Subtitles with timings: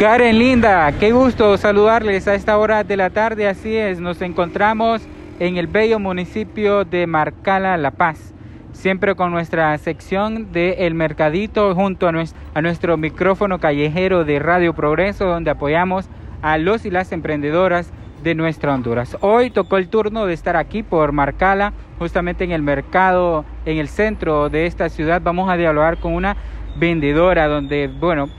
[0.00, 3.46] Karen Linda, qué gusto saludarles a esta hora de la tarde.
[3.46, 5.02] Así es, nos encontramos
[5.38, 8.32] en el bello municipio de Marcala, La Paz.
[8.72, 14.38] Siempre con nuestra sección de El Mercadito junto a nuestro, a nuestro micrófono callejero de
[14.38, 16.08] Radio Progreso, donde apoyamos
[16.40, 17.92] a los y las emprendedoras
[18.22, 19.18] de nuestra Honduras.
[19.20, 23.88] Hoy tocó el turno de estar aquí por Marcala, justamente en el mercado, en el
[23.88, 25.20] centro de esta ciudad.
[25.22, 26.38] Vamos a dialogar con una
[26.78, 28.30] vendedora donde, bueno,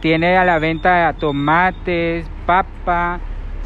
[0.00, 3.20] tiene a la venta tomates, papa,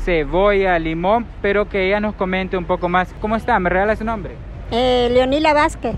[0.04, 3.12] cebolla, limón, pero que ella nos comente un poco más.
[3.20, 3.58] ¿Cómo está?
[3.58, 4.34] ¿Me regala su nombre?
[4.70, 5.96] Eh, Leonila Vázquez.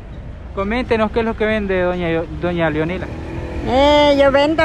[0.54, 3.06] Coméntenos qué es lo que vende doña, doña Leonila.
[3.66, 4.64] Eh, yo vendo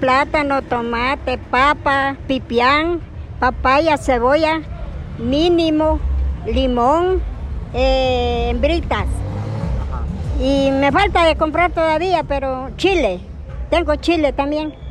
[0.00, 3.00] plátano, tomate, papa, pipián,
[3.40, 4.60] papaya, cebolla,
[5.18, 5.98] mínimo,
[6.46, 7.20] limón,
[7.74, 9.06] eh, hembritas.
[10.40, 13.20] Y me falta de comprar todavía, pero chile.
[13.70, 14.83] Tengo chile también.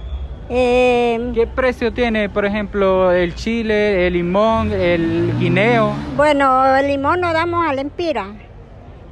[0.49, 5.93] Eh, ¿Qué precio tiene, por ejemplo, el chile, el limón, el guineo?
[6.17, 8.27] Bueno, el limón lo damos a lempira,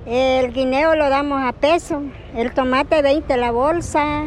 [0.05, 2.03] el guineo lo damos a peso,
[2.35, 4.25] el tomate 20 la bolsa,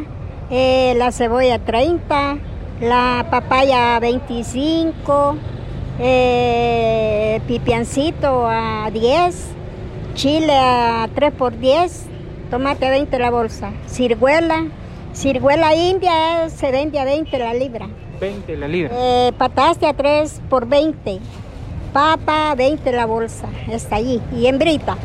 [0.49, 2.37] eh, la cebolla 30,
[2.81, 5.37] la papaya 25,
[5.99, 9.51] eh, pipiancito a 10,
[10.15, 12.07] chile a 3 por 10,
[12.49, 14.65] tomate 20 la bolsa, ciruela
[15.15, 17.87] Ciruela india se vende a 20 la libra.
[18.19, 18.91] 20 la libra.
[18.93, 21.19] Eh, pataste a 3 por 20.
[21.93, 23.47] Papa 20 la bolsa.
[23.71, 24.21] Está allí.
[24.35, 24.97] Y hembrita.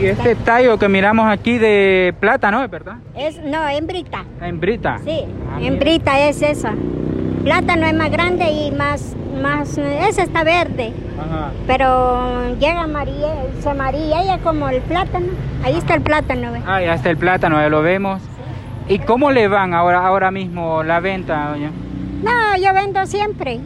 [0.00, 2.98] Y este tallo que miramos aquí de plátano, ¿es verdad?
[3.16, 4.24] Es, no, hembrita.
[4.40, 5.00] ¿Hembrita?
[5.04, 6.72] Sí, ah, hembrita es esa.
[7.42, 10.92] Plátano es más grande y más, más, esa está verde.
[11.18, 11.50] Ajá.
[11.66, 15.32] Pero llega amarilla, se amarilla ella como el plátano.
[15.64, 16.52] Ahí está el plátano.
[16.52, 16.62] ¿ves?
[16.64, 18.22] Ah, ya está el plátano, ya lo vemos.
[18.88, 21.70] ¿Y cómo le van ahora, ahora mismo la venta, doña?
[22.22, 23.60] No, yo vendo siempre.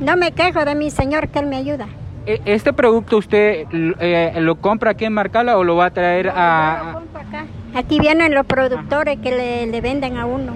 [0.00, 1.86] No me quejo de mi señor que él me ayuda.
[2.24, 3.66] E, ¿Este producto usted
[4.00, 6.92] eh, lo compra aquí en Marcala o lo va a traer a...?
[6.94, 7.44] Yo lo acá.
[7.74, 10.54] Aquí vienen los productores que le, venden a uno.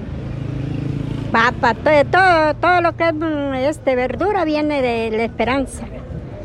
[1.30, 5.84] Papa, todo, todo, todo lo que es mm, este, verdura viene de la esperanza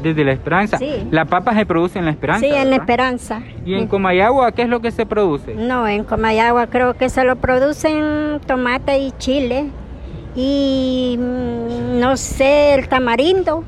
[0.02, 0.78] desde La Esperanza.
[0.78, 1.08] Sí.
[1.12, 2.46] ¿La papa se produce en La Esperanza?
[2.46, 3.42] Sí, en La Esperanza.
[3.66, 5.56] ¿Y en Comayagua qué es lo que se produce?
[5.56, 9.70] No, en Comayagua creo que se lo producen tomate y chile
[10.36, 13.64] y mm, no sé, el tamarindo.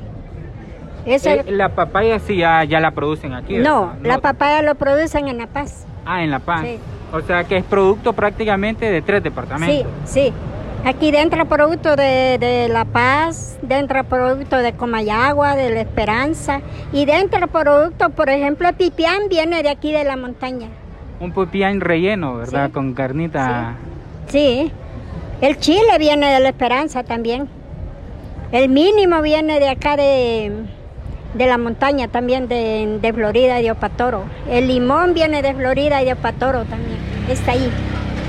[1.06, 3.56] Eh, la papaya sí ya, la producen aquí.
[3.56, 5.86] No, la papaya lo producen en La Paz.
[6.04, 6.62] Ah, en La Paz.
[6.62, 6.78] Sí.
[7.12, 9.90] O sea que es producto prácticamente de tres departamentos.
[10.04, 10.32] Sí, sí.
[10.84, 16.60] Aquí dentro producto de, La Paz, dentro producto de Comayagua, de La Esperanza
[16.92, 20.68] y dentro producto, por ejemplo, el pipián viene de aquí de la montaña.
[21.20, 22.70] Un pipián relleno, ¿verdad?
[22.70, 23.74] Con carnita.
[24.28, 24.70] Sí.
[25.40, 27.48] El chile viene de La Esperanza también.
[28.52, 30.64] El mínimo viene de acá de,
[31.36, 34.24] la montaña también, de, de Florida y de Opatoro.
[34.48, 36.98] El limón viene de Florida y de Opatoro también.
[37.28, 37.70] Está ahí.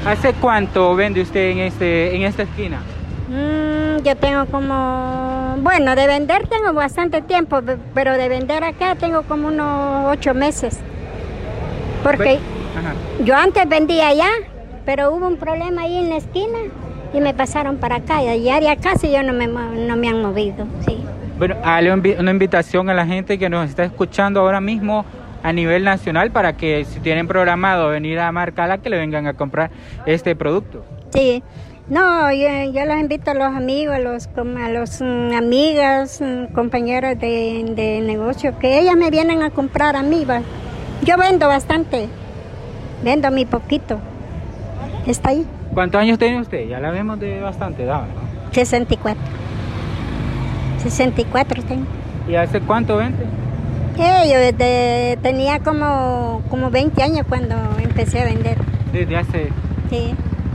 [0.06, 2.80] ¿Hace cuánto vende usted en, este, en esta esquina?
[3.28, 7.60] Mm, yo tengo como, bueno, de vender tengo bastante tiempo,
[7.94, 10.80] pero de vender acá tengo como unos ocho meses.
[12.04, 12.40] Porque
[13.24, 14.30] yo antes vendía allá,
[14.86, 16.60] pero hubo un problema ahí en la esquina
[17.14, 18.24] y me pasaron para acá.
[18.24, 21.04] Y allá de acá sí yo no me, no me han movido, sí.
[21.38, 25.06] Bueno, dale una invitación a la gente que nos está escuchando ahora mismo
[25.44, 29.34] a nivel nacional para que si tienen programado venir a Marcala que le vengan a
[29.34, 29.72] comprar
[30.06, 30.84] este producto.
[31.14, 31.44] Sí,
[31.90, 37.20] no, yo, los invito a los amigos, a los, a los mm, amigas, mm, compañeras
[37.20, 40.26] de, negocio, que ellas me vienen a comprar a mí.
[41.04, 42.08] Yo vendo bastante,
[43.04, 44.00] vendo mi poquito.
[45.08, 45.48] Está ahí.
[45.74, 46.68] ¿Cuántos años tiene usted?
[46.68, 48.52] Ya la vemos de bastante edad, ¿no?
[48.54, 49.24] 64.
[50.84, 51.86] 64 tengo.
[52.28, 53.26] ¿Y hace cuánto vende?
[54.00, 58.58] Yo desde, tenía como, como 20 años cuando empecé a vender.
[58.94, 59.50] ¿Desde hace?
[59.90, 60.14] Sí.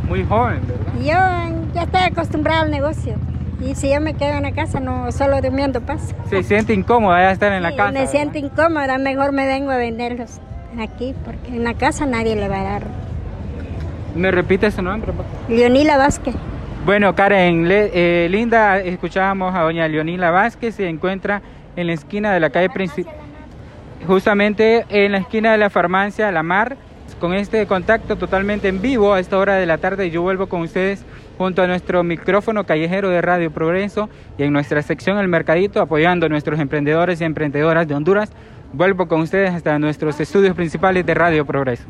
[0.09, 0.93] Muy joven, ¿verdad?
[0.99, 3.15] Yo ya estoy acostumbrada al negocio.
[3.61, 6.15] Y si yo me quedo en la casa, no solo durmiendo paz.
[6.29, 7.93] ¿Se siente incómoda ya estar en la casa?
[7.93, 10.41] Me siento incómoda, mejor me vengo a venderlos
[10.79, 12.83] aquí, porque en la casa nadie le va a dar.
[14.15, 15.13] ¿Me repite su nombre?
[15.49, 16.35] Leonila Vázquez.
[16.85, 21.41] Bueno, Karen, eh, linda, escuchábamos a doña Leonila Vázquez, se encuentra
[21.77, 23.24] en la esquina de la calle principal
[24.07, 26.77] justamente en la esquina de la farmacia La Mar,
[27.21, 30.11] con este contacto totalmente en vivo a esta hora de la tarde.
[30.11, 31.05] Yo vuelvo con ustedes
[31.39, 36.27] junto a nuestro micrófono callejero de Radio Progreso y en nuestra sección El Mercadito, apoyando
[36.27, 38.31] a nuestros emprendedores y emprendedoras de Honduras.
[38.73, 41.85] Vuelvo con ustedes hasta nuestros estudios principales de Radio Progreso.